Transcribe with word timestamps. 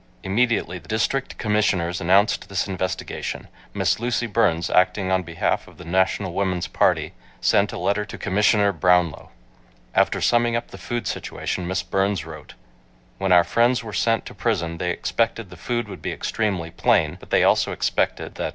Immediately 0.23 0.79
the 0.79 0.87
District 0.87 1.37
Commissioners 1.37 2.01
announced 2.01 2.49
this 2.49 2.67
investigation, 2.67 3.47
Miss 3.71 3.99
Lucy 3.99 4.25
Burns, 4.25 4.67
acting 4.71 5.11
on 5.11 5.21
behalf 5.21 5.67
of 5.67 5.77
the 5.77 5.85
National 5.85 6.33
Woman's 6.33 6.65
Party, 6.65 7.13
sent 7.39 7.71
a 7.71 7.77
letter 7.77 8.03
to 8.05 8.17
Commissioner 8.17 8.71
Brownlow. 8.71 9.29
After 9.93 10.19
summing 10.19 10.55
up 10.55 10.69
the 10.71 10.79
food 10.79 11.05
situation 11.05 11.67
Miss 11.67 11.83
Burns 11.83 12.25
wrote: 12.25 12.55
When 13.19 13.31
our 13.31 13.43
friends 13.43 13.83
were 13.83 13.93
sent 13.93 14.25
to 14.25 14.33
prison, 14.33 14.79
they 14.79 14.89
expected 14.89 15.51
the 15.51 15.55
food 15.55 15.87
would 15.87 16.01
be 16.01 16.11
extremely 16.11 16.71
plain, 16.71 17.17
but 17.19 17.29
they 17.29 17.43
also 17.43 17.71
expected 17.71 18.33
that.. 18.33 18.49